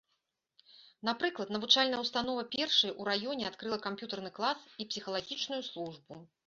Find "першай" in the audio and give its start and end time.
2.57-2.91